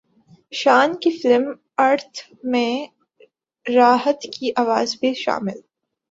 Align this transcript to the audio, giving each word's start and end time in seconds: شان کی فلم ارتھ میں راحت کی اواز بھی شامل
شان 0.51 0.93
کی 0.95 1.09
فلم 1.11 1.43
ارتھ 1.77 2.21
میں 2.43 2.87
راحت 3.65 4.21
کی 4.33 4.51
اواز 4.57 4.95
بھی 4.99 5.13
شامل 5.13 5.59